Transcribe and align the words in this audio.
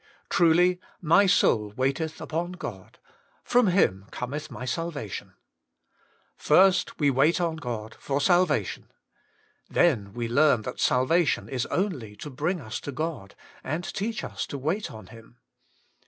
* 0.19 0.29
Truly 0.31 0.79
my 0.99 1.27
soul 1.27 1.69
waiteth 1.77 2.19
upon 2.19 2.53
God; 2.53 2.97
from 3.43 3.67
Him 3.67 4.07
cometh 4.09 4.49
my 4.49 4.65
salvation.* 4.65 5.35
First 6.35 6.99
we 6.99 7.11
wait 7.11 7.39
on 7.39 7.55
God 7.57 7.95
for 7.99 8.19
salvation. 8.19 8.89
Then 9.69 10.11
we 10.13 10.27
leam 10.27 10.63
that 10.63 10.79
salvation 10.79 11.47
is 11.47 11.67
only 11.67 12.15
to 12.15 12.31
bring 12.31 12.59
us 12.59 12.79
to 12.79 12.91
God, 12.91 13.35
and 13.63 13.83
teach 13.83 14.23
ua 14.23 14.35
to 14.47 14.57
wait 14.57 14.89
on 14.89 15.05
Him. 15.05 15.37